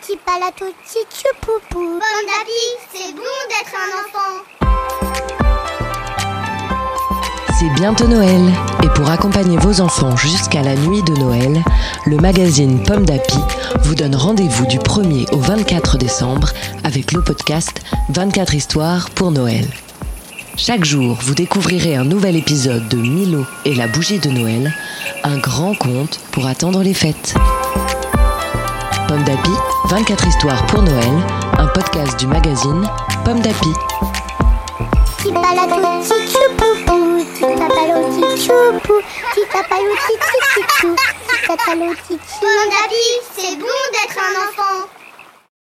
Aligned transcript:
Petit 0.00 0.18
palato, 0.24 0.64
petit 0.82 1.04
poupou. 1.42 1.98
Pomme 1.98 2.26
d'api, 2.26 2.62
c'est 2.90 3.12
bon 3.12 3.36
d'être 3.48 3.74
un 3.76 3.90
enfant. 4.00 4.32
C'est 7.58 7.68
bientôt 7.74 8.06
Noël 8.06 8.50
et 8.82 8.88
pour 8.88 9.10
accompagner 9.10 9.58
vos 9.58 9.82
enfants 9.82 10.16
jusqu'à 10.16 10.62
la 10.62 10.74
nuit 10.74 11.02
de 11.02 11.12
Noël, 11.14 11.62
le 12.06 12.16
magazine 12.16 12.82
Pomme 12.82 13.04
d'Api 13.04 13.40
vous 13.82 13.94
donne 13.94 14.14
rendez-vous 14.14 14.66
du 14.66 14.78
1er 14.78 15.30
au 15.34 15.38
24 15.38 15.98
décembre 15.98 16.48
avec 16.84 17.12
le 17.12 17.22
podcast 17.22 17.82
24 18.08 18.54
histoires 18.54 19.10
pour 19.10 19.32
Noël. 19.32 19.66
Chaque 20.56 20.84
jour, 20.84 21.18
vous 21.22 21.34
découvrirez 21.34 21.96
un 21.96 22.04
nouvel 22.04 22.36
épisode 22.36 22.88
de 22.88 22.96
Milo 22.96 23.44
et 23.66 23.74
la 23.74 23.86
bougie 23.86 24.18
de 24.18 24.30
Noël, 24.30 24.72
un 25.24 25.36
grand 25.36 25.74
conte 25.74 26.20
pour 26.32 26.46
attendre 26.46 26.82
les 26.82 26.94
fêtes. 26.94 27.34
Pomme 29.10 29.24
d'Api, 29.24 29.50
24 29.86 30.28
histoires 30.28 30.64
pour 30.66 30.82
Noël, 30.82 31.10
un 31.58 31.66
podcast 31.66 32.16
du 32.20 32.28
magazine 32.28 32.88
Pomme 33.24 33.40
d'Api. 33.40 33.72
Petit 35.18 35.32
petit. 35.32 35.64
Petit 38.20 38.46
choupou. 38.46 39.00
Petit 39.34 39.46
Petit 39.50 39.66
Pomme 41.48 41.80
d'api, 42.70 42.99